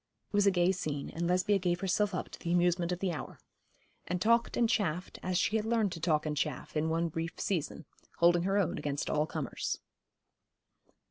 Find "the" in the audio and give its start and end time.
2.39-2.51, 3.01-3.11